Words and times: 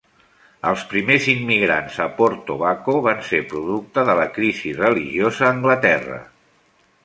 Els 0.69 0.85
primers 0.93 1.27
immigrants 1.33 1.99
a 2.07 2.07
Port 2.21 2.41
Tobacco 2.49 2.97
van 3.09 3.23
ser 3.29 3.43
producte 3.53 4.09
de 4.11 4.19
la 4.23 4.27
crisi 4.41 4.75
religiosa 4.83 5.49
a 5.49 5.55
Anglaterra. 5.57 6.23